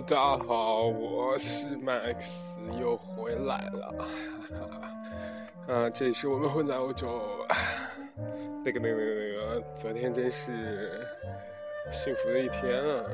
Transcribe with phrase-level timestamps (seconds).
[0.00, 3.94] 大家好，我是 Max，又回来了。
[5.68, 7.20] 啊，这里是我们混在欧洲。
[8.64, 11.06] 那个、那个、那个、那个，昨天真是
[11.92, 13.04] 幸福的一天啊！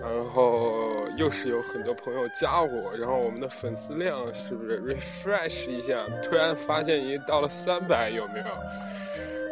[0.00, 6.04] 然后又是有很多朋友加我，然后我们的粉丝量是不是 refresh 一下？
[6.22, 8.46] 突然发现已经到了三百，有没有？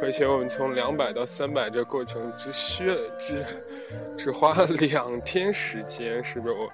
[0.03, 3.45] 而且我们从两百到三百这过程只需只
[4.17, 6.55] 只花了两天时间，是不是？
[6.55, 6.73] 我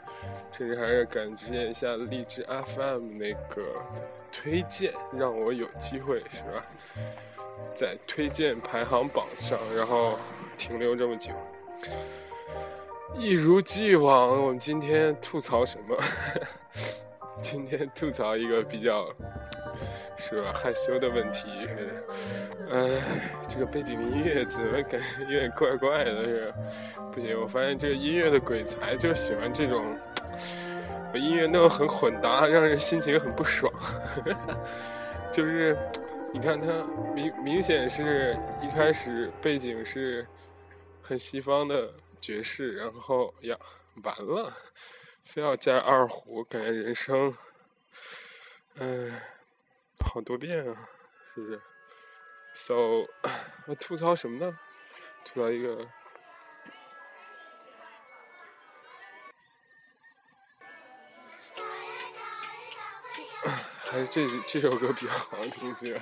[0.50, 3.62] 甚至还是感谢一下荔枝 FM 那个
[4.30, 6.64] 推荐，让我有机会，是吧？
[7.74, 10.18] 在推荐排行榜上，然后
[10.56, 11.30] 停留这么久。
[13.14, 15.96] 一如既往，我们今天吐槽什么？
[17.42, 19.08] 今天吐槽一个比较
[20.16, 22.04] 是吧害羞的问题是，
[22.72, 23.00] 嗯，
[23.48, 26.24] 这个背景音乐怎么感觉有点怪怪的？
[26.24, 26.54] 是
[27.12, 29.84] 不行，我发现这个音乐的鬼才就喜欢这种
[31.12, 33.72] 把音乐弄得很混搭，让人心情很不爽。
[35.32, 35.76] 就是。
[36.34, 36.66] 你看，它
[37.14, 40.26] 明明显是一开始背景是
[41.02, 43.54] 很西方的爵士，然后呀，
[44.02, 44.50] 完了，
[45.24, 47.36] 非要加二胡，感觉人生，
[48.76, 49.12] 嗯，
[50.00, 50.88] 好多变啊，
[51.34, 51.60] 是不是
[52.54, 53.06] ？So，
[53.66, 54.58] 我吐槽什么呢？
[55.24, 55.86] 吐槽一个。
[63.90, 66.00] 还是这这首歌比较好听些。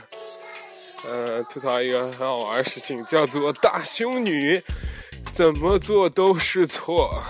[1.05, 4.62] 呃，吐槽一个很好玩的事情，叫做大胸女
[5.33, 7.23] 怎么做都是错。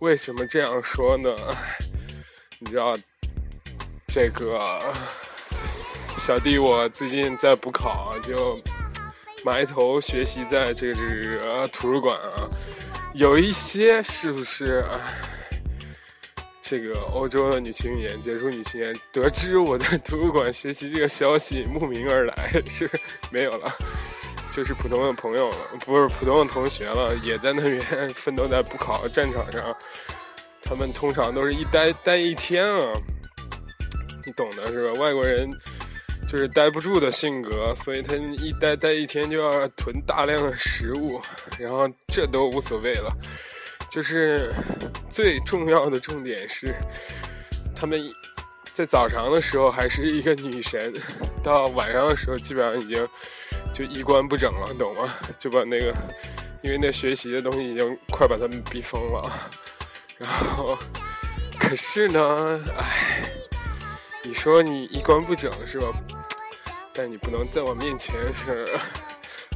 [0.00, 1.34] 为什么这样说呢？
[2.60, 2.94] 你知道，
[4.06, 4.80] 这个
[6.18, 8.60] 小弟我最近在补考，就
[9.44, 12.48] 埋头学习在这个这个图书馆啊，
[13.14, 14.84] 有一些是不是？
[16.60, 22.90] 这个欧洲的女青年，杰出女青年，得知我在图书馆学习这个消息，慕名而来，是
[23.30, 23.72] 没有了，
[24.50, 25.56] 就是普通的朋友了，
[25.86, 27.80] 不是普通的同学了，也在那边
[28.12, 29.74] 奋斗在补考战场上。
[30.62, 32.92] 他们通常都是一待待一天啊，
[34.26, 35.00] 你懂的是吧？
[35.00, 35.48] 外国人
[36.28, 41.18] 就是待不住的性格，所以他一待待一天就要囤大量的食物，
[41.58, 43.10] 然后这都无所谓了。
[43.90, 44.52] 就是
[45.08, 46.74] 最重要的重点是，
[47.74, 47.98] 他们
[48.72, 50.92] 在早上的时候还是一个女神，
[51.42, 53.08] 到晚上的时候基本上已经
[53.72, 55.10] 就衣冠不整了，懂吗？
[55.38, 55.94] 就把那个，
[56.60, 59.50] 因为那学习的东西已经快把他们逼疯了。
[60.18, 60.76] 然后，
[61.58, 63.22] 可是呢，唉，
[64.22, 65.86] 你说你衣冠不整是吧？
[66.98, 68.66] 但你不能在我面前是。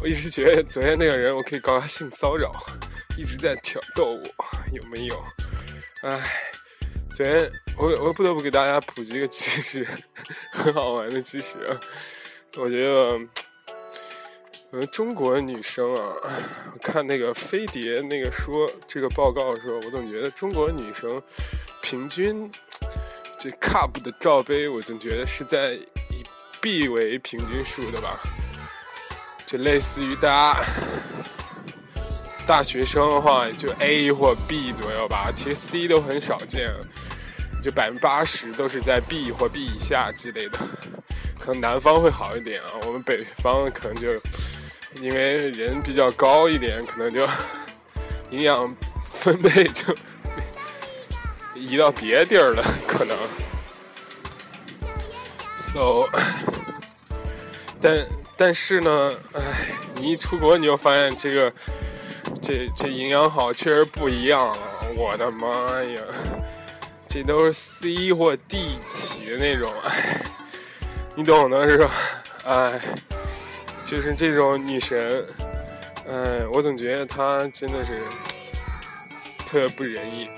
[0.01, 2.53] 我一直觉得昨天那个人，我可以告他性骚扰。
[3.19, 5.25] 一直在挑逗我，有没有？
[6.03, 6.21] 哎，
[7.11, 9.87] 昨天我我不得不给大家普及一个知识，
[10.53, 11.57] 很好玩的知识。
[12.57, 13.21] 我觉得，
[14.71, 16.15] 呃，中国女生啊，
[16.73, 21.21] 我看那个飞碟那个说这个报告的时候，我总觉得中国女生
[21.83, 22.49] 平均
[23.37, 25.79] 这 cup 的罩杯，我总觉得是在
[26.63, 28.19] B 为平均数的吧，
[29.45, 30.65] 就类似于大家。
[32.45, 36.73] 大学生的话就 A 或 B 左右吧，其实 C 都很少见，
[37.63, 40.59] 就百分之八十都是在 B 或 B 以下之类的。
[41.39, 44.15] 可能南方会好一点啊，我们北方可能就
[45.01, 47.25] 因为人比较高一点，可能就
[48.31, 48.75] 营养
[49.13, 49.95] 分配就
[51.55, 53.17] 移到别地儿了，可能。
[55.63, 56.09] So，
[57.81, 58.07] 但
[58.37, 59.41] 但是呢，唉，
[59.95, 61.53] 你一出国你就发现这个。
[62.41, 64.57] 这这营养好确实不一样啊！
[64.97, 66.03] 我的妈呀，
[67.07, 70.21] 这都是 C 或 D 起的那种，哎，
[71.15, 71.91] 你懂的是吧？
[72.45, 72.81] 哎，
[73.85, 75.25] 就是这种女神，
[76.09, 78.01] 哎，我总觉得她真的是
[79.47, 80.29] 特别不仁义。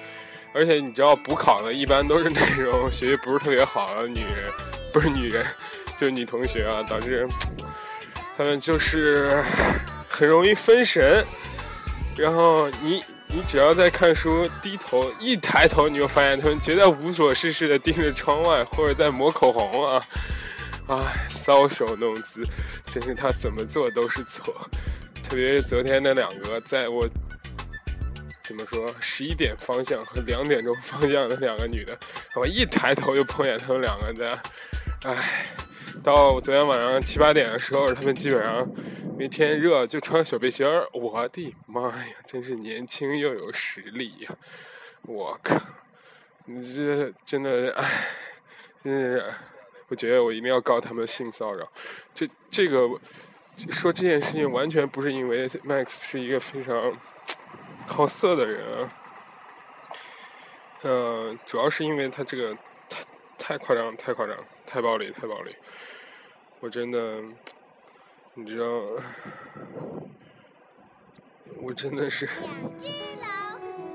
[0.53, 4.51] 而且你知道补考的一般都是那种学习不是特别好的女人，
[4.95, 5.45] 不是女人，
[5.97, 7.29] 就是女同学啊，导致
[8.37, 9.43] 他们就是
[10.09, 11.27] 很容易分神。
[12.17, 20.01] 然后你你只要在看书，低头一抬头，你就发现他们绝对无所事事的盯着窗外，或者在抹口红啊，
[20.87, 22.47] 唉，搔首弄姿，
[22.87, 24.55] 真是他怎么做都是错。
[25.25, 27.05] 特别是昨天那两个，在我
[28.45, 31.99] 怎么说十一点方向和两点钟方向的两个女的，
[32.37, 34.29] 我一抬头就碰见他们两个在，
[35.05, 35.47] 唉。
[36.03, 38.61] 到昨天晚上七八点的时候，他们基本上
[39.13, 40.87] 因为天热就穿小背心儿。
[40.93, 44.37] 我的妈呀，真是年轻又有实力呀！
[45.03, 45.57] 我靠，
[46.47, 48.07] 你这真的，哎，
[48.83, 49.33] 真是，
[49.89, 51.71] 我觉得我一定要告他们性骚扰。
[52.13, 52.89] 这这个
[53.71, 56.93] 说这件事情完全不是因为 Max 是一个非常
[57.87, 58.93] 好色的人啊，
[60.83, 62.57] 嗯，主要是因为他这个
[63.47, 64.35] 太夸张了，太夸张，
[64.67, 65.55] 太暴力，太暴力。
[66.61, 67.21] 我真的，
[68.33, 68.67] 你知道，
[71.61, 72.27] 我真的是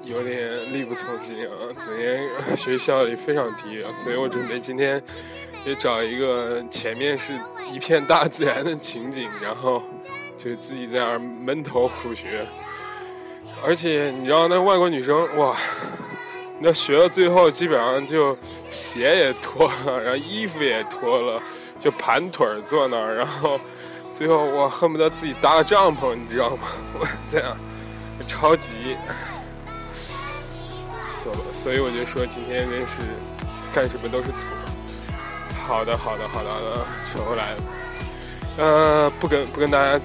[0.03, 1.73] 有点力不从心啊！
[1.75, 5.03] 昨天学习率非常低，所以我准备今天
[5.65, 7.33] 也找一个前面是
[7.71, 9.81] 一片大自然的情景，然后
[10.37, 12.45] 就自己在那儿闷头苦学。
[13.65, 15.57] 而且你知道，那外国女生哇，
[16.59, 18.37] 那学到最后基本上就
[18.69, 21.41] 鞋也脱了，然后衣服也脱了。
[21.79, 23.57] 就盘腿坐那儿，然后
[24.11, 26.67] 最后我恨不得自己搭个帐篷，你知道吗？
[26.99, 27.55] 我这样
[28.27, 28.97] 超级，
[31.15, 32.97] 所所以我就说今天真是
[33.73, 34.49] 干什么都是错。
[35.65, 37.57] 好的，好的，好的，好的，扯回来了。
[38.57, 39.97] 呃，不跟不跟大家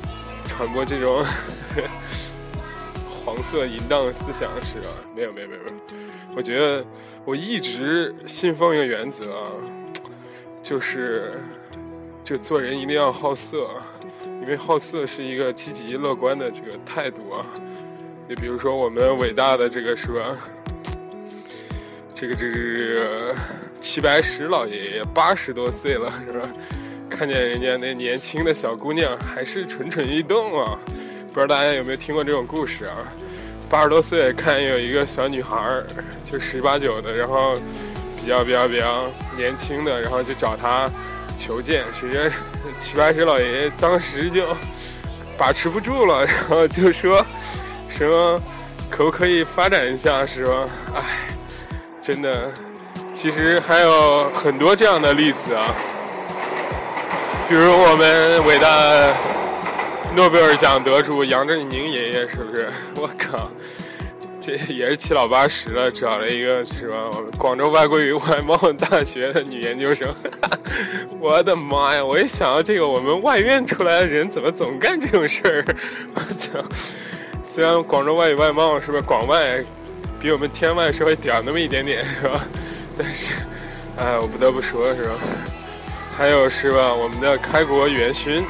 [0.46, 1.26] 传播这种
[3.34, 4.86] 黄色淫荡思想是吧？
[5.14, 5.72] 没有，没有，没有，没有。
[6.36, 6.84] 我觉得
[7.24, 9.50] 我一直信奉一个原则啊，
[10.62, 11.32] 就是。
[12.22, 13.68] 就做人一定要好色，
[14.40, 17.44] 因为好色是一个积极乐观的这个态度啊。
[18.26, 20.34] 就比如说我们伟大的这个是吧？
[22.14, 23.36] 这个这个
[23.78, 26.48] 齐白石老爷爷八十多岁了是吧？
[27.10, 30.78] 看见人家那年轻的小姑娘还是蠢蠢欲动啊！
[31.34, 32.96] 不知道大家有没有听过这种故事啊？
[33.68, 35.56] 八十多岁看有一个小女孩
[36.22, 37.56] 就十八九的，然后
[38.20, 39.04] 比较比较比较
[39.36, 40.90] 年轻的，然后就找他。
[41.36, 42.30] 求见，其实
[42.78, 44.56] 齐白石老爷爷当时就
[45.36, 47.26] 把持不住了，然后就说
[47.88, 48.40] 什么
[48.88, 50.68] 可不可以发展一下，是吧？
[50.94, 51.02] 哎，
[52.00, 52.52] 真的，
[53.12, 55.74] 其实还有很多这样的例子啊，
[57.48, 58.68] 比如我们伟大
[60.14, 62.70] 诺贝尔奖得主杨振宁爷爷，是不是？
[62.94, 63.50] 我靠！
[64.40, 67.10] 这也是七老八十了，找了一个是吧？
[67.36, 70.14] 广州外国语外贸大学的女研究生。
[71.18, 72.04] 我的妈呀！
[72.04, 75.64] 我一想到这个，我们外院出来的人怎么总干这种事儿？
[76.14, 76.64] 我操！
[77.48, 79.64] 虽然广州外语外贸是不是广外
[80.20, 82.44] 比我们天外稍微屌那么一点点是吧？
[82.96, 83.32] 但是，
[83.96, 85.14] 哎，我不得不说，是吧？
[86.16, 86.94] 还有是吧？
[86.94, 88.44] 我们的开国元勋。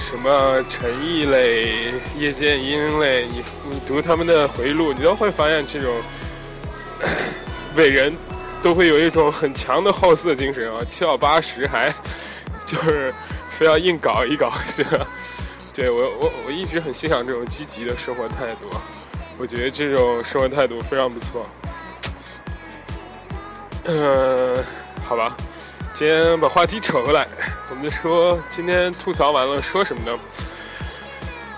[0.00, 5.94] 什么陈毅类、叶剑英类，你你读他们的回忆录，你都会发现这种
[7.76, 8.12] 伟人
[8.60, 11.94] 都会有一种很强的好色精神啊，七老八十还
[12.66, 13.14] 就是
[13.50, 15.06] 非要硬搞一搞，是吧？
[15.72, 18.68] 对我我我一直很欣赏这种积极的生活态度，
[19.38, 21.46] 我觉得这种生活态度非常不错。
[23.84, 24.64] 嗯，
[25.06, 25.36] 好吧。
[26.00, 27.28] 先把话题扯回来，
[27.68, 30.18] 我们就说今天吐槽完了说什么呢？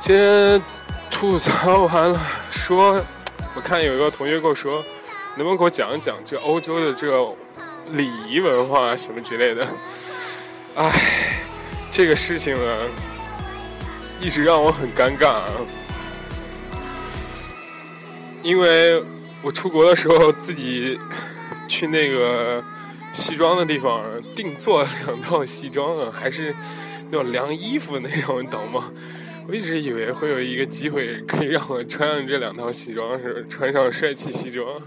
[0.00, 0.60] 今天
[1.08, 3.00] 吐槽完了说，
[3.54, 4.84] 我看有一个同学跟我说，
[5.36, 7.32] 能不能给我讲一讲这欧洲的这个
[7.92, 9.64] 礼仪文化什么之类的？
[10.74, 11.38] 哎，
[11.88, 12.76] 这个事情呢，
[14.20, 15.50] 一直让我很尴尬啊，
[18.42, 19.00] 因为
[19.40, 20.98] 我出国的时候自己
[21.68, 22.60] 去那个。
[23.12, 26.54] 西装的地方定做两套西装啊，还是
[27.10, 28.92] 那种量衣服那种，你懂吗？
[29.46, 34.80] 我一直以为会有一个机会可以让我穿上这两套西装，是穿上帅气西装，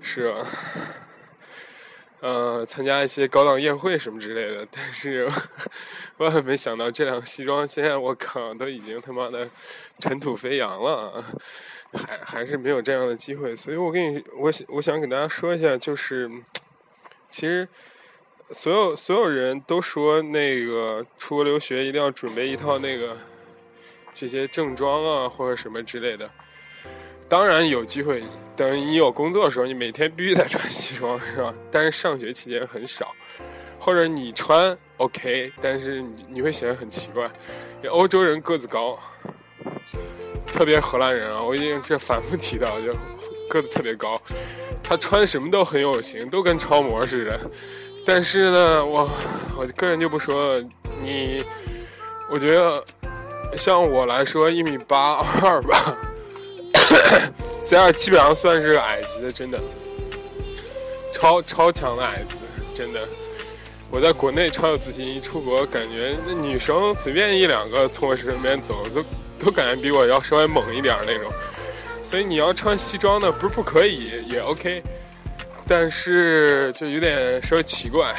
[0.00, 0.46] 是啊，
[2.20, 4.66] 呃，参加一些高档宴会什么之类的。
[4.70, 5.30] 但是，
[6.18, 9.48] 万万没想到这两个西装现在我靠都已经他妈的
[9.98, 11.22] 尘土飞扬了，
[11.92, 13.54] 还还是没有这样的机会。
[13.54, 16.30] 所以我跟你，我我想给大家说一下，就是。
[17.28, 17.68] 其实，
[18.50, 23.16] 所有所有人都说那个出国留学一定要准备一套那个
[24.14, 26.30] 这些正装啊，或者什么之类的。
[27.28, 28.22] 当然有机会，
[28.54, 31.52] 等你有工作的时候，你每天必须得穿西装，是吧？
[31.72, 33.12] 但是上学期间很少，
[33.80, 37.28] 或者你穿 OK，但是你你会显得很奇怪。
[37.90, 38.98] 欧洲人个子高，
[40.46, 42.92] 特别荷兰人啊，我已经这反复提到，就
[43.48, 44.20] 个子特别高。
[44.82, 47.40] 他穿什么都很有型，都跟超模似的。
[48.04, 49.10] 但是呢，我
[49.56, 50.62] 我个人就不说
[51.00, 51.44] 你，
[52.30, 52.84] 我觉得
[53.58, 55.96] 像我来说，一米八二吧，
[57.64, 59.58] 这样基本上算是矮子，真的，
[61.12, 62.36] 超超强的矮子，
[62.72, 63.00] 真的。
[63.90, 69.04] 我在国内超有自信，一出国感觉那女生随便一两个从我身边走，都
[69.38, 71.32] 都感觉比我要稍微猛一点那种。
[72.06, 74.80] 所以你要穿西装呢，不是不可以，也 OK，
[75.66, 78.14] 但是就有点稍微奇怪，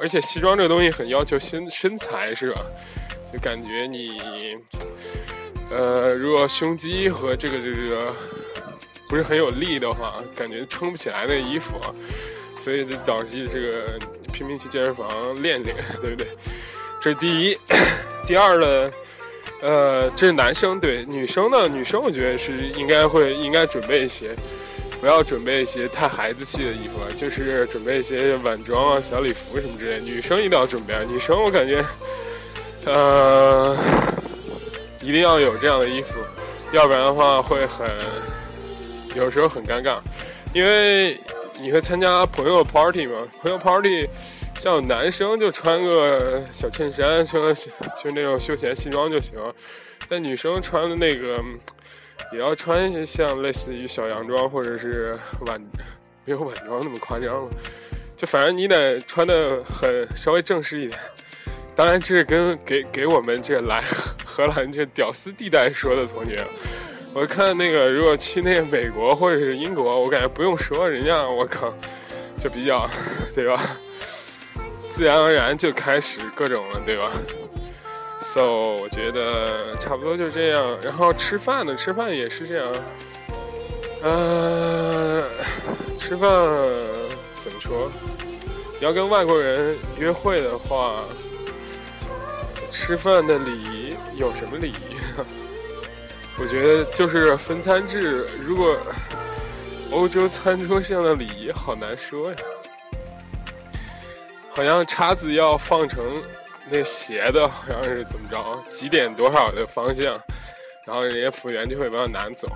[0.00, 2.60] 而且西装这个东西很要求身身材，是吧？
[3.32, 4.20] 就感觉你，
[5.70, 8.12] 呃，如果胸肌和这个这个
[9.08, 11.80] 不是很有力的话，感觉撑不起来那衣服，
[12.58, 14.00] 所以就导致这个
[14.32, 16.26] 拼命去健身房练练，对不对？
[17.00, 17.56] 这是第一，
[18.26, 18.90] 第二呢，
[19.62, 24.34] 呃，这是男生对女生呢，女生我觉得是应该会应该准备一些，
[25.00, 30.00] 不要准备一些太孩子气的衣服了，就是准备一些晚装啊、小礼服什么之类。
[30.00, 31.84] 女生一定要准备啊，女生我感觉。
[32.84, 33.76] 呃，
[35.00, 36.14] 一定要有这样的衣服，
[36.72, 37.88] 要不然的话会很，
[39.14, 39.98] 有时候很尴尬，
[40.52, 41.16] 因为
[41.60, 44.08] 你会参加朋友 party 嘛，朋友 party，
[44.54, 49.34] 像男生就穿个小衬衫，穿个就那种休闲西装就行，
[50.08, 51.42] 但女生穿的那个
[52.32, 55.60] 也要穿一些像类似于小洋装或者是晚，
[56.24, 57.50] 没有晚装那么夸张了，
[58.16, 60.98] 就反正你得穿的很稍微正式一点。
[61.74, 63.82] 当然，这是跟给给我们这来
[64.24, 66.44] 荷兰这屌丝地带说的同学。
[67.14, 71.74] 我看那个，如果去那个美国或者是英国，我感觉不用说，人家我靠，
[72.38, 72.88] 就比较，
[73.34, 73.76] 对吧？
[74.94, 77.10] 自然而然就开始各种了，对吧
[78.20, 80.78] ？So，我觉得差不多就这样。
[80.82, 82.72] 然后吃饭呢，吃饭也是这样。
[84.02, 85.24] 呃，
[85.96, 86.28] 吃饭
[87.36, 87.90] 怎么说？
[88.80, 91.04] 要跟外国人约会的话。
[92.70, 94.96] 吃饭的礼仪有什么礼仪？
[96.40, 98.26] 我觉得就是分餐制。
[98.40, 98.78] 如果
[99.90, 102.36] 欧洲餐桌上的礼仪好难说呀，
[104.54, 106.22] 好像叉子要放成
[106.70, 108.62] 那斜的，好像是怎么着？
[108.68, 110.12] 几点多少的方向，
[110.86, 112.48] 然后人家服务员就会把它拿走。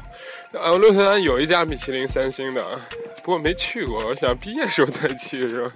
[0.53, 2.81] 呃，鹿特丹有一家米其林三星的，
[3.23, 5.73] 不过没去过，我想毕业时候再去，是吧？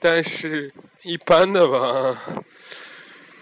[0.00, 2.16] 但是一般的吧，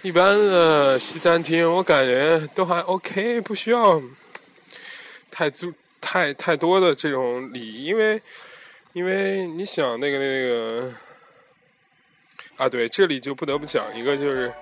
[0.03, 4.01] 一般的西餐厅我感觉都还 OK，不需要
[5.31, 8.21] 太注太太多的这种礼仪，因为
[8.93, 10.93] 因为你想那个那个
[12.57, 14.53] 啊，对，这里就不得不讲一个，就是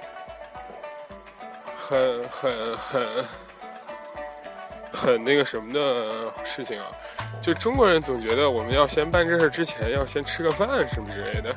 [1.77, 3.25] 很很很
[4.93, 6.87] 很那个什么的事情啊，
[7.43, 11.57] 就中国人总觉得我们要先办这事之前要先吃个饭什么之类的。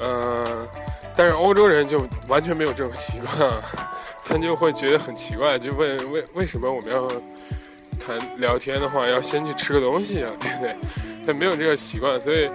[0.00, 0.68] 嗯，
[1.16, 3.50] 但是欧洲人就完全没有这种习惯，
[4.24, 7.08] 他就会觉得很奇怪，就问为为什么我们要
[8.06, 10.76] 谈聊天的话要先去吃个东西啊， 对不对？
[11.26, 12.50] 他没有这个习惯，所以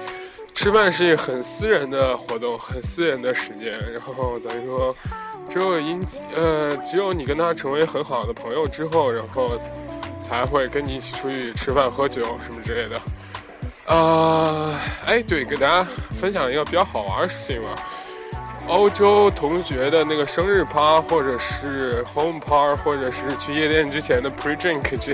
[0.53, 3.79] 吃饭是一个很私人的活动，很私人的时间。
[3.91, 4.95] 然后等于说，
[5.49, 5.99] 只有因
[6.35, 9.59] 呃，只有你跟他成为很好的朋友之后，然后
[10.21, 13.01] 才会跟你一起出去吃饭喝酒什么之类的。
[13.91, 15.87] 啊，哎，对，给大家
[16.19, 17.69] 分享一个比较好玩的事情吧。
[18.69, 25.13] 欧洲同学的那个生日趴，或者是 home part 或者是去夜店之前的 pre drink，这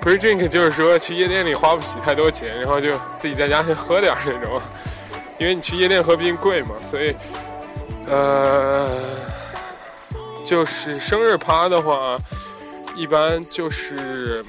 [0.00, 4.62] pre drink 就是说去夜店里花不起太多钱，然后就自己在家先喝点那种。
[5.40, 7.14] 因为你去夜店喝毕竟贵嘛，所以，
[8.08, 8.88] 呃，
[10.44, 12.16] 就是生日趴的话，
[12.96, 14.44] 一般就是。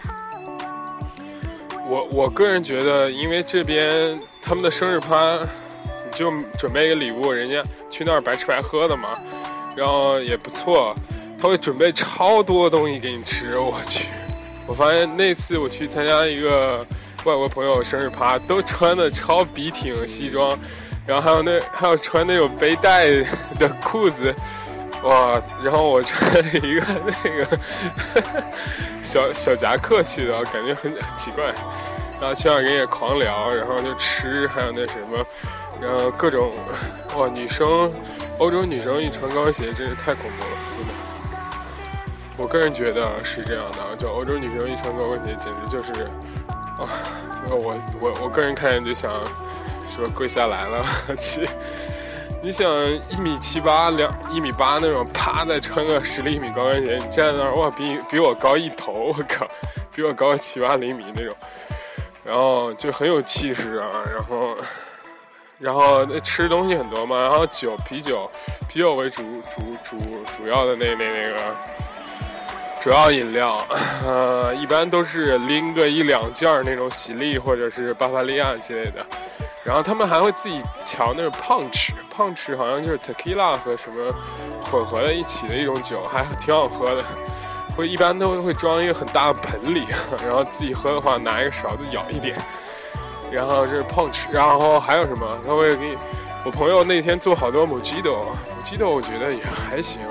[1.91, 5.39] 我我个人觉得，因为这边他们的生日趴，
[6.20, 9.18] 就准备一个礼物，人家去那儿白吃白喝的嘛，
[9.74, 10.94] 然后也不错，
[11.42, 13.58] 他会准备超多东西给你吃。
[13.58, 14.08] 我去，
[14.68, 16.86] 我发现那次我去参加一个
[17.24, 20.60] 外国朋友生日趴，都穿的超笔挺西装，
[21.08, 23.10] 然后还有那还有穿那种背带
[23.58, 24.36] 的裤子，
[25.04, 25.42] 哇！
[25.64, 26.22] 然后我穿
[26.54, 27.58] 一个那个。
[29.02, 31.46] 小小夹克去的，感觉很很奇怪。
[32.20, 35.26] 然后去那儿人也狂聊，然后就吃，还有那什么，
[35.81, 36.53] 然后各种
[37.15, 37.91] 哇，女生，
[38.38, 40.93] 欧洲女生一穿高跟鞋真是太恐怖了，真的。
[42.38, 46.03] 我个人觉得是这样的，就欧洲女生一穿高跟鞋，简直就是
[46.77, 46.88] 啊，
[47.50, 49.12] 我我我个人看见就想
[49.88, 50.86] 说跪下来了，
[51.19, 51.48] 去。
[52.41, 52.65] 你想
[53.09, 59.45] 一米七八两一米八那种，啪再穿个十厘米高跟鞋，你站在那儿哇，比比我高一头，我靠，
[59.93, 61.36] 比我高七八厘米那种，
[62.24, 64.55] 然后就很有气势啊，然后，
[65.60, 68.30] 然后那吃东西很多嘛，然后酒啤酒，
[68.68, 69.98] 啤酒为主主主
[70.38, 71.56] 主要的那那那个
[72.80, 73.62] 主要饮料，
[74.06, 79.06] 呃，一般都是拎个一两件儿那种喜力或者是巴伐利亚之类的。
[79.62, 84.13] 然后他们还会自己调那种 punch，punch 好像就是 tequila 和什么
[84.72, 87.04] 混合在一起的一种酒，还挺好喝的。
[87.75, 89.86] 会一般都会装一个很大的盆里，
[90.24, 92.38] 然后自己喝的话拿一个勺子舀一点，
[93.31, 95.39] 然后这是 punch，然后还有什么？
[95.45, 95.98] 他会给
[96.45, 100.01] 我朋友那天做好多 mojito，mojito 我觉得也还行。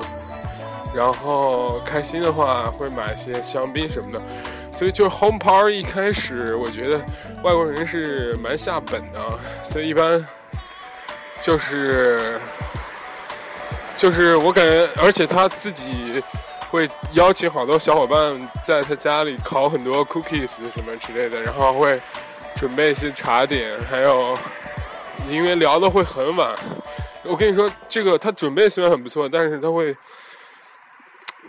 [0.95, 4.23] 然后开心的话会买些香槟什么的，
[4.73, 6.99] 所以就是 home party 一开始我觉得
[7.43, 9.21] 外国人是蛮下本的，
[9.63, 10.27] 所以一般
[11.39, 12.41] 就是
[13.95, 16.23] 就是我感觉，而且他自己。
[16.71, 21.99] 会邀请好多小伙伴在他家里烤很多 cookies 什么之类的，然后会
[22.59, 24.37] 准备一些茶点，还有
[25.29, 26.53] 因为聊的会很晚。
[27.23, 29.97] 我跟你说，这个他准备虽然很不错，但是他会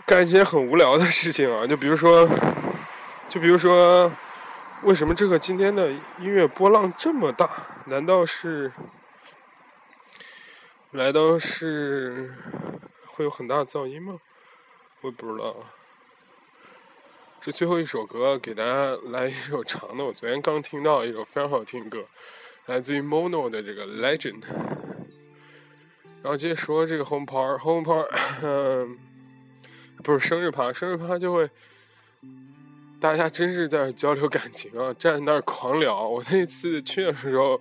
[0.06, 2.28] 干一些很无聊的事情啊， 就比如说，
[3.28, 4.12] 就比如说，
[4.84, 5.90] 为什么这个今天的
[6.20, 7.50] 音乐波浪这么大？
[7.86, 8.70] 难道是？
[10.92, 12.32] 难道是
[13.06, 14.18] 会有很大的噪音吗？
[15.00, 15.56] 我也不知道，
[17.42, 20.04] 这最后一首歌给大家来一首长的。
[20.04, 22.04] 我昨天刚听到一首非常好听的歌，
[22.66, 24.42] 来自于 Mono 的这个 Legend。
[26.22, 28.98] 然后接着说这个 Home part home Party，
[30.04, 31.48] 不是生日趴，生日趴就会，
[33.00, 36.06] 大家真是在交流感情啊，站在那儿狂聊。
[36.06, 37.58] 我那次去的时候，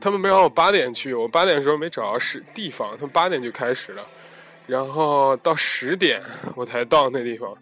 [0.00, 4.06] 他们没让我八点去，我八点的时候没找到是地方，他们八点就开始了。
[4.68, 6.22] 然后到十点
[6.54, 7.52] 我才到那地方，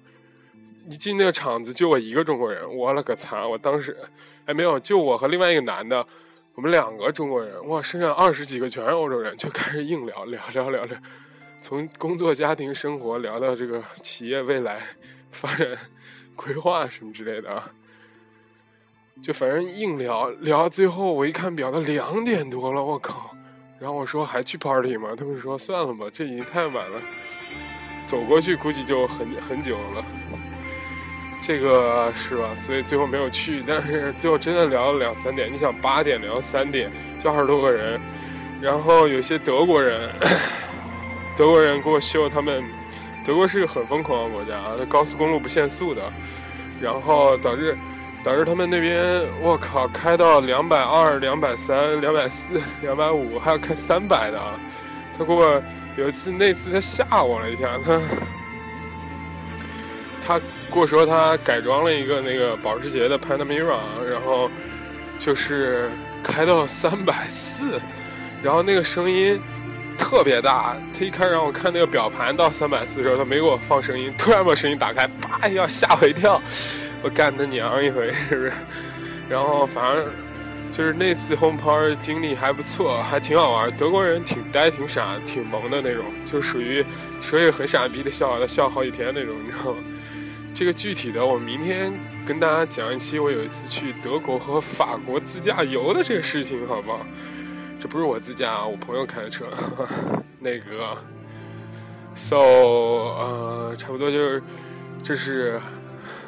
[0.88, 3.47] 一进那个场子就我一个中国人，我了个擦！
[3.49, 3.97] 我当时，
[4.45, 6.07] 哎没有，就我和另外一个男的，
[6.55, 10.97] 我们两个中国人，哇，剩下二十几个全是欧洲人，就开始硬聊聊聊聊聊，
[11.61, 14.81] 从工作、家庭、生活聊到这个企业未来
[15.31, 15.67] 发展
[16.37, 17.71] 规划什么之类的啊，
[19.23, 23.35] 就反正硬聊聊，最后我一看表，都两点多了，我靠！
[23.81, 25.14] 然后我说还去 party 吗？
[25.17, 27.00] 他们说算了吧，这已经太晚了，
[28.05, 30.04] 走过去估计就很很久了。
[31.47, 32.54] 这个是吧？
[32.54, 33.63] 所以最后没有去。
[33.67, 35.52] 但是最后真的聊了两三点。
[35.52, 38.00] 你想八点聊三点，就二十多个人，
[38.63, 40.11] 然后有些德国人，
[41.37, 42.65] 德国人给我秀他们，
[43.25, 46.02] 德国是个很疯狂的国家啊，高速公路不限速的，
[46.80, 47.76] 然后导致。
[48.25, 54.41] 导致他们那边，我靠，开到两百二、两百三、两百四、 两百五，还要开三百的。
[55.13, 55.63] 他给我
[55.95, 58.00] 有一次，那次他吓我了一下，他
[60.26, 63.79] 他跟我说他改装了一个那个保时捷的 Panamera，
[64.11, 64.50] 然后
[65.19, 65.91] 就是
[66.23, 67.81] 开到三百四，
[68.43, 69.41] 然后那个声音
[69.97, 70.77] 特别大。
[70.93, 76.41] 他一开始让我看那个表盘到三百四的时候，他没给我放声音，突然把声音打开，叭一下吓我一跳。
[77.03, 78.53] 我干他娘一回，是不是？
[79.29, 80.07] 然后反正
[80.73, 83.71] 就是那次 home party 经历还不错，还挺好玩。
[83.77, 86.85] 德国人挺呆、挺傻、挺萌的那种，就属于
[87.21, 89.79] 说一个很傻逼的笑，他笑好几天那种，你知道吗？
[90.54, 91.93] 这个具体的，我明天
[92.25, 97.04] 跟大家讲一期我有一次去德国和法国自驾游的这个事情，好不好？
[97.80, 99.47] 这不是我自驾，我朋友开的车。
[100.38, 100.97] 那个
[102.14, 104.43] ，so 呃，差不多就是
[105.02, 105.60] 这是。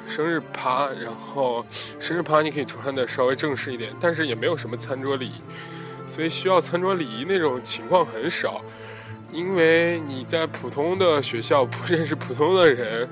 [0.08, 1.66] 生日趴，然后
[1.98, 5.42] 生日趴你可以穿的稍微正式一点，但是也没有什么餐桌礼仪，
[6.06, 8.62] 所以需要餐桌礼仪那种情况很少。
[9.32, 13.08] 因为你在普通的学校不认识普通的人，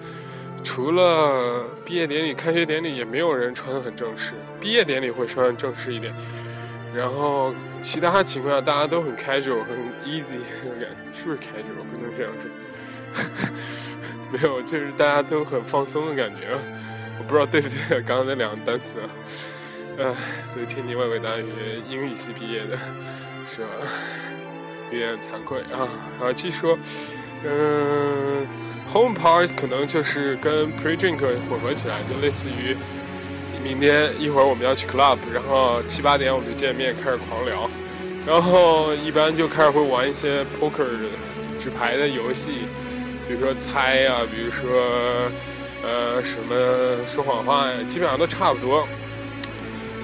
[0.64, 4.33] 除了毕业典礼、开学典礼，也没有人穿的很正式。
[4.61, 6.12] 毕业典礼会穿的正式一点，
[6.92, 11.85] 然后其他情况下大家都很 casual、很 easy 那种感觉，是不是 casual？
[11.92, 12.50] 不能这样说。
[14.33, 16.59] 没有，就是大家都很放松的感觉，
[17.18, 18.00] 我不知道对不对。
[18.03, 18.87] 刚刚那两个单词，
[19.96, 20.12] 唉，
[20.48, 21.44] 作为天津外国大学
[21.88, 22.77] 英语系毕业的，
[23.46, 23.68] 是吧？
[24.90, 25.87] 有点惭愧啊。
[26.18, 26.77] 然后继续说，
[27.44, 28.46] 嗯
[28.90, 32.76] ，home part 可能就是跟 pre drink 混合起来，就类似于
[33.62, 37.68] 明天一会儿我们要去 club，然后七八点我们就见面开始狂聊，
[38.26, 40.87] 然后一般就开始会玩一些 poker
[41.59, 42.52] 纸牌的游戏。
[43.26, 44.68] 比如说猜呀，比如说，
[45.83, 48.87] 呃，什么说谎话呀，基本上都差不多。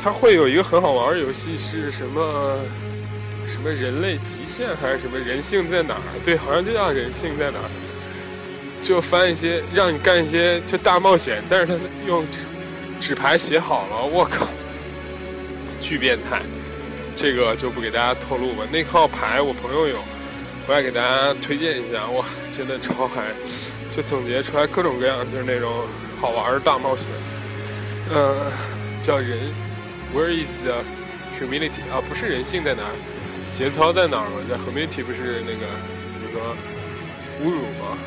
[0.03, 2.59] 它会有一个很好玩的游戏，是什么？
[3.51, 6.03] 什么人类极限还是什么人性在哪儿？
[6.25, 7.71] 对，好像就叫人性在哪儿。
[8.81, 11.75] 就翻一些，让你干一些就大冒险，但是他
[12.07, 12.25] 用
[13.01, 14.49] 纸牌写好了，我靠，
[15.81, 16.41] 巨变态！
[17.15, 18.65] 这个就不给大家透露吧。
[18.71, 19.97] 那套牌我朋友有。
[20.69, 23.33] 回来给大家推荐一下，哇，真的超嗨！
[23.91, 25.85] 就总结出来各种各样，就是那种
[26.21, 27.09] 好玩的大冒险。
[28.11, 28.53] 呃，
[29.01, 29.41] 叫人
[30.15, 30.85] ，Where is the
[31.37, 31.81] humility？
[31.91, 32.93] 啊，不是人性在哪儿，
[33.53, 34.41] 节操在哪儿吗？
[34.49, 35.67] 这后面题不是那个
[36.09, 36.57] 怎么说
[37.45, 37.99] 侮辱吗？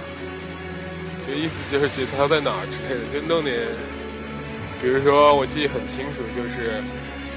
[1.25, 3.61] 就意思就是节操在哪儿之类的，就弄点，
[4.81, 6.83] 比如说我记得很清楚，就是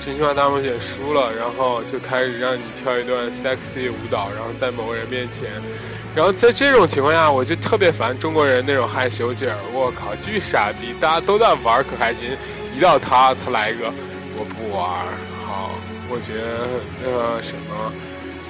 [0.01, 5.51] 真心话大冒险输了，然后就开始让你跳一段 sexy 舞蹈，然后在某个人面前，
[6.15, 12.37] 然后在这种情况下，我就特别烦中国人那种害羞劲儿，我靠，巨傻逼，大家都在玩可开心，
[12.77, 13.93] 一到他，他来一个，
[14.37, 15.07] 我不玩，
[15.47, 17.93] 好，我觉得呃什么。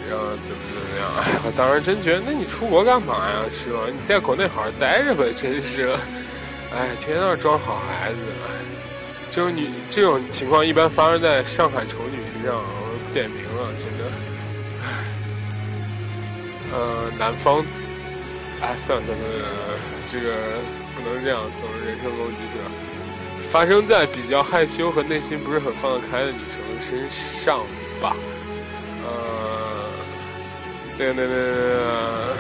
[0.09, 1.11] 然后怎么怎么样？
[1.45, 3.43] 我当时真觉得，那你出国干嘛呀？
[3.51, 3.81] 是吧？
[3.91, 5.91] 你在国内好好待着吧，真是。
[6.71, 8.19] 哎，天天那装好孩子。
[9.29, 14.05] 这种女这种情况一般发生在上海丑女身上，我点名了，真的。
[16.73, 17.67] 呃，南方，
[18.61, 19.49] 哎，算了算了算了，
[20.07, 20.37] 这个
[20.95, 22.71] 不能这样，总是人身攻击是吧？
[23.51, 27.61] 发生在比较害羞和内心不是很放得开的女生身上
[28.01, 28.17] 吧。
[29.05, 29.11] 呃
[30.99, 32.35] 对对对对，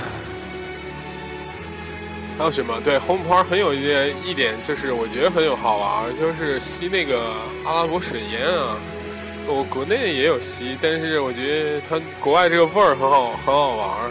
[2.38, 2.80] 还有什么？
[2.80, 7.20] 对红牌很有一点一点，就是我觉得很有好玩，就是吸那个
[7.64, 8.76] 阿拉伯水烟啊。
[9.48, 14.10] 我国内也有吸，但是我觉得它国外这个味儿很好，很好玩，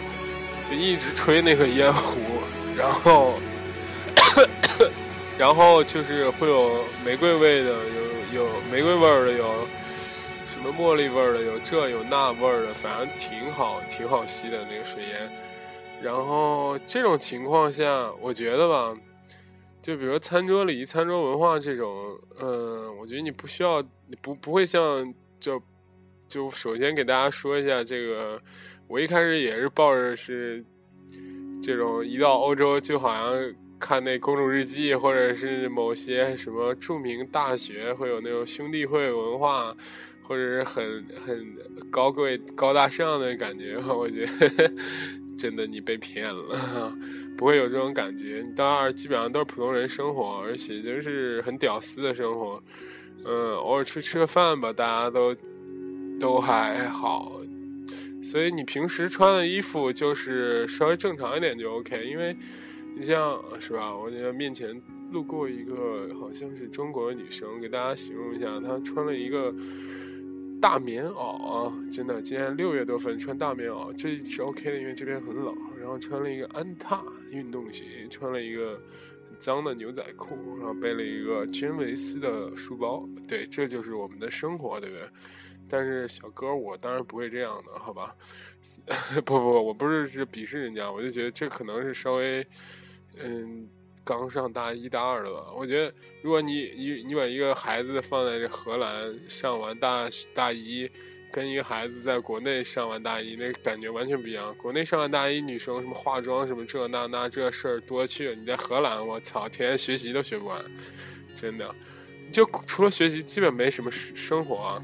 [0.70, 2.20] 就一直吹那个烟壶，
[2.74, 3.34] 然后
[5.38, 7.70] 然后就是会有玫瑰味的，
[8.32, 9.66] 有有玫瑰味儿的，有
[10.46, 10.72] 什么。
[10.76, 15.32] 茉莉味儿的有这有那味儿的，反正挺好，挺好吸的那个水烟。
[16.02, 18.94] 然后这种情况下，我觉得吧，
[19.80, 25.62] 就比如餐桌礼仪、餐桌文化这种，嗯，我觉得你不需要，你不不会像就
[26.26, 28.40] 就首先给大家说一下这个，
[28.88, 30.64] 我一开始也是抱着是
[31.62, 39.76] 这种一到欧洲就好像看那公主日记，或者是某些什么著名大学会有那种兄弟会文化。
[40.28, 41.56] 或者是很很
[41.88, 44.72] 高贵、高大上的感觉， 我觉得
[45.38, 46.92] 真的你被骗了，
[47.38, 48.44] 不会有这种感觉。
[48.44, 52.60] 你到那儿基本上都是普通人生活，而且就是很屌丝的生活。
[53.24, 55.32] 嗯，偶尔出去吃个饭吧，大家都
[56.18, 57.40] 都还好。
[58.20, 62.04] 所以你平时穿的衣服就是稍微正常一点就 OK。
[62.04, 62.36] 因为
[62.96, 63.94] 你像是吧？
[63.94, 64.82] 我觉得面前
[65.12, 69.54] 路过一个好像是中国的女生，给大家形容一下，她穿了一个。
[70.58, 75.54] 大棉袄啊，真的，今年六月多份穿大棉袄，这是 OK 的，因为这边很冷。
[75.78, 78.70] 然后穿了一个安踏运动鞋，穿了一个
[79.28, 83.06] 很脏的牛仔裤，然后背了一个真维斯的书包。
[83.28, 85.06] 对，这就是我们的生活，对不对？
[85.68, 88.16] 但是小哥，我当然不会这样的，好吧？
[89.26, 92.44] 不不，我不是是鄙视人家，我就觉得这可能是稍微，
[93.22, 93.68] 嗯。
[94.08, 95.52] 刚上大一、大二的吧？
[95.52, 100.88] 我觉得，如果你你你把一个孩子放在这荷兰上完大大一，
[101.32, 104.54] 跟一个孩子在国内上完大一，那感觉完全不一样。
[104.54, 108.32] 国内上完大一，女生什么化妆什么这那那这事儿多去。
[108.36, 110.64] 你在荷兰，我操，天天学习都学不完，
[111.34, 111.74] 真的。
[112.30, 114.80] 就除了学习，基本没什么生活，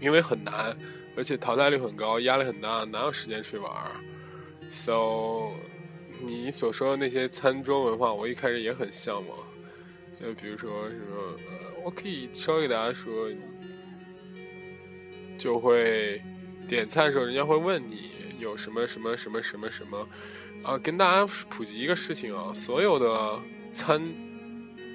[0.00, 0.76] 因为很难，
[1.16, 3.72] 而且淘汰率很高，压力很大，哪有时间去玩
[4.68, 5.52] ？So。
[6.22, 9.38] 你所说的那些餐桌文化，我一开始也很向往。
[10.20, 11.16] 呃比如说什么，
[11.48, 13.30] 呃，我可以稍微给大家说，
[15.38, 16.22] 就会
[16.68, 20.08] 点菜的时候，人家会问你有什么什么什么什么什么，
[20.62, 23.40] 啊，跟大家普及一个事情啊，所有的
[23.72, 24.02] 餐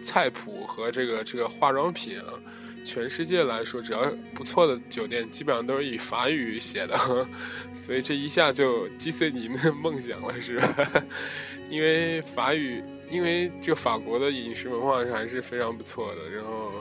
[0.01, 2.39] 菜谱和这个这个化妆品啊。
[2.85, 6.95] 全世界来说，只要不错的酒店，基本上都是以法语写的，
[7.73, 11.03] 所以这一下就击碎你们的梦想了，是吧？
[11.67, 16.71] 因为法语，因为这个法国的饮食文化还是非常不错的，然后，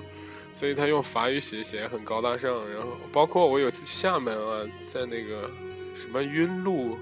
[0.53, 2.71] 所以他用法语写写很高大上。
[2.71, 5.51] 然后，包括我有次去厦门啊，在那个
[5.95, 6.99] 什么晕路，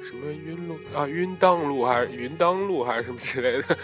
[0.00, 3.76] 什么晕路啊，晕当路还是云当路还是什么之类的。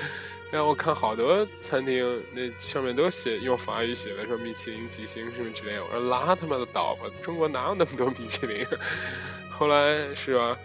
[0.53, 5.85] 然后我看好多餐厅，那上面都写用法语写的，说米其林几星什么之类的。
[5.85, 8.65] 我说拉他妈的倒吧，中国哪有那么多米其林？
[9.51, 10.57] 后来是吧？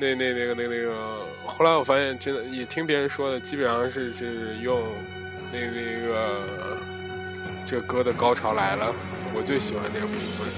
[0.00, 4.80] 那那那个那那个，后来我发现真的也听别人说的，基本上是是用
[5.52, 6.78] 那那个
[7.66, 8.94] 这歌的高潮来了，
[9.34, 10.48] 我最喜欢这个部分，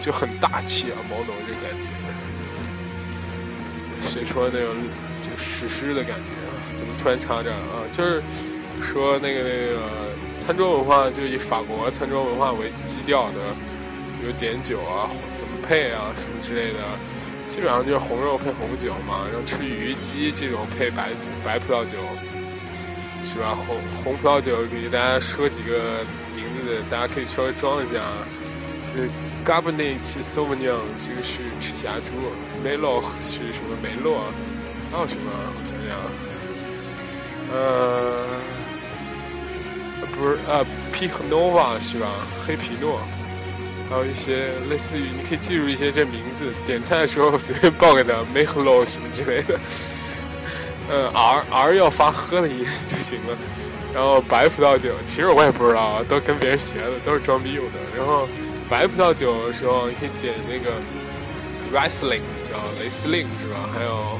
[0.00, 1.78] 就很大气啊，毛农这感觉，
[4.04, 4.74] 写出了那种
[5.22, 6.52] 就史诗的感觉啊。
[6.76, 7.82] 怎么突然插这啊？
[7.90, 8.22] 就是
[8.82, 9.80] 说那个那个
[10.34, 13.34] 餐桌文化，就以法国餐桌文化为基调的，
[14.20, 16.78] 比如点酒啊，怎么配啊，什么之类的，
[17.48, 19.26] 基本上就是红肉配红酒嘛。
[19.30, 21.10] 然后吃鱼鸡这种配白
[21.44, 21.96] 白葡萄酒，
[23.22, 23.54] 是吧？
[23.54, 28.02] 红红葡萄酒给大家说几个名字，大家可以稍微装一下。
[28.96, 29.06] 呃
[29.44, 32.12] ，Cabernet Sauvignon 这个是赤霞珠，
[32.62, 34.24] 梅洛是什么梅洛？
[34.90, 35.30] 还有什么？
[35.30, 35.98] 我想想，
[37.52, 38.40] 呃，
[40.16, 42.08] 不是呃，P 和 Nova 是吧？
[42.46, 43.00] 黑皮诺，
[43.90, 49.58] 还有一些类似于，你可以记住一些这名字，点菜的时候随便报给他 m a k e Low 什么之类的。
[50.88, 53.36] 呃，R R 要发喝的音就行了。
[53.92, 57.78] 然后白葡萄酒，其实我也不知道，都跟别人学的，都是装逼用的。
[57.96, 58.28] 然后
[58.68, 60.76] 白葡萄酒的时候，你可以点那个
[61.72, 63.70] Riesling，叫雷司令是吧？
[63.72, 64.18] 还有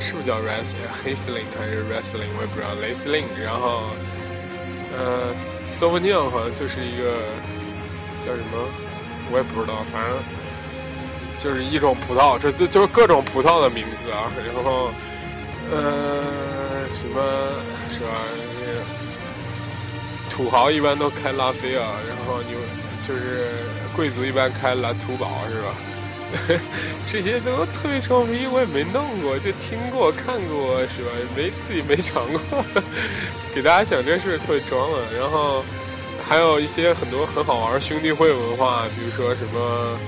[0.00, 2.28] 是不是叫 Ries 黑司令还是 Riesling？
[2.36, 3.26] 我也不知道雷司令。
[3.40, 3.84] 然后
[4.98, 7.22] 呃，Sauvignon 好像就是一个
[8.20, 8.58] 叫什么，
[9.30, 10.18] 我也不知道，反正
[11.38, 14.28] 就是一种葡萄，这这就是各种葡萄的名字啊。
[14.52, 14.90] 然后
[15.70, 17.22] 呃，什么
[17.90, 18.08] 是吧？
[20.30, 22.54] 土豪一般都开拉菲啊，然后你
[23.06, 23.52] 就是
[23.96, 25.74] 贵族一般开蓝图堡是吧？
[27.06, 31.10] 这些都特别装逼，我也没弄过，就听过看过是吧？
[31.34, 32.64] 没自己没尝过，
[33.54, 34.98] 给大家讲这事特别装啊。
[35.16, 35.64] 然后
[36.28, 39.98] 还有一些很多很好玩兄弟会文化，比如说什么，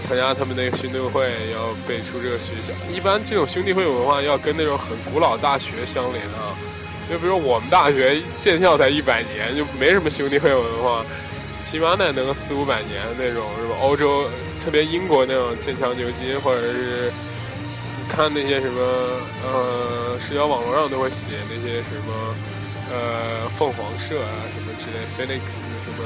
[0.00, 2.72] 参加他们那个兄弟会，要背出这个学校。
[2.90, 6.56] 一般这种兄弟会文化要跟那种很古老大学相连啊。
[7.10, 11.04] 就比如我们大学建校才一百年，就没什么兄弟会文化，
[11.60, 13.74] 起码得能个四五百年那种，是吧？
[13.80, 14.26] 欧洲
[14.60, 17.12] 特别英国那种剑桥牛津，或者是
[18.08, 18.80] 看那些什么
[19.44, 22.34] 呃社交网络上都会写那些什么
[22.92, 26.04] 呃凤凰社啊什么之类，Phoenix 什么，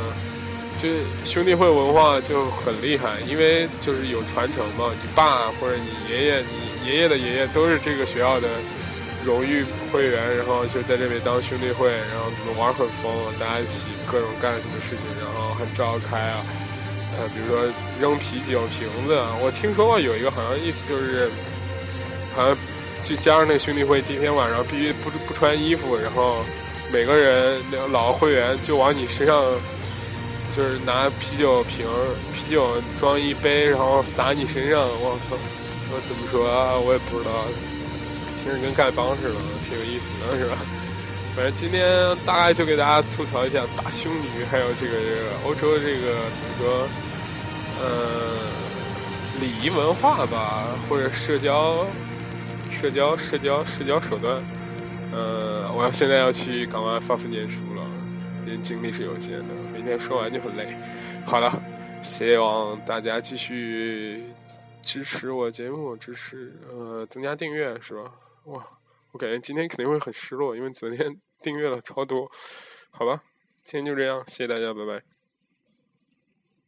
[0.76, 0.88] 就
[1.24, 8.48] 兄弟会文化就很厉害，因为就是有传承嘛，你爸或者你爷爷，你爷爷的爷爷都是这个学校的。
[9.24, 13.10] 荣誉会员，然后就在这里当兄弟会，然后怎么玩很疯，
[13.40, 16.44] 大家一起各种干什么事情，然后很召开啊，
[17.16, 21.30] 呃，比如说扔啤酒瓶子，我听说过有一个好像意思就是，
[22.34, 22.58] 好像
[23.02, 26.44] 就加上那个兄弟会，第一天晚上必须不不穿衣服，然后
[26.92, 29.42] 每个人老会员就往你身上，
[30.50, 31.87] 就是拿啤酒瓶
[32.33, 35.37] 啤酒装一杯，然后洒你身上，我靠，
[35.90, 36.74] 我怎么说啊？
[36.76, 37.46] 我也不知道。
[38.42, 40.59] 听着跟丐帮似的，挺有意思的，是吧？
[41.35, 46.88] 反正今天大概就给大家吐槽一下大胸女，还有这个这个欧洲这个怎么说？
[47.83, 48.50] 呃，
[49.40, 51.87] 礼仪文化吧，或者社交、
[52.68, 54.37] 社交、社交、社交手段。
[55.11, 57.62] 呃，我要现在要去港湾发福念书
[58.44, 60.76] 了，因为精力是有限的，每天说完就很累。
[61.26, 61.50] 好了，
[62.02, 64.24] 希望大家继续
[64.83, 68.12] 支持我节目，支持呃增加订阅，是吧？
[68.44, 68.64] 哇，
[69.12, 72.30] 我感觉今天肯定会很失落，因为昨天订阅了超多。
[72.90, 73.22] 好吧，
[73.64, 75.23] 今天就这样，谢谢大家，拜拜。